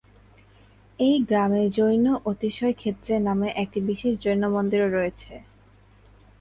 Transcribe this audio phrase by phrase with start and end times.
[0.99, 5.33] এই গ্রামে জৈন অতিশয় ক্ষেত্র নামে একটি বিখ্যাত জৈন মন্দিরও রয়েছে।